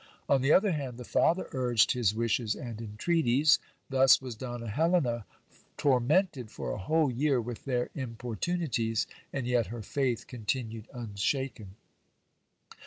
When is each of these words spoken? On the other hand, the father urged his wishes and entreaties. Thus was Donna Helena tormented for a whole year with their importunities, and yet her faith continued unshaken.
On 0.27 0.41
the 0.41 0.51
other 0.51 0.71
hand, 0.71 0.97
the 0.97 1.03
father 1.03 1.47
urged 1.51 1.91
his 1.91 2.15
wishes 2.15 2.55
and 2.55 2.81
entreaties. 2.81 3.59
Thus 3.91 4.19
was 4.19 4.33
Donna 4.33 4.67
Helena 4.67 5.27
tormented 5.77 6.49
for 6.49 6.71
a 6.71 6.79
whole 6.79 7.11
year 7.11 7.39
with 7.39 7.65
their 7.65 7.91
importunities, 7.93 9.05
and 9.31 9.45
yet 9.45 9.67
her 9.67 9.83
faith 9.83 10.25
continued 10.25 10.87
unshaken. 10.91 11.75